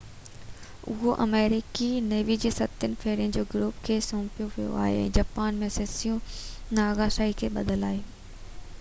اهو 0.91 1.11
آمريڪي 1.25 1.89
نيوي 2.13 2.37
جي 2.45 2.51
ستين 2.55 2.95
ٻيڙين 3.03 3.35
جي 3.35 3.43
گروپ 3.53 3.83
کي 3.89 3.97
سونپيو 4.05 4.47
ويو 4.55 4.73
آهي 4.85 4.95
۽ 5.03 5.11
جاپان 5.19 5.59
۾ 5.65 5.69
سيسيبو 5.77 6.79
ناگاساڪي 6.81 7.37
تي 7.43 7.51
ٻڌل 7.59 7.85
آهي 7.93 8.05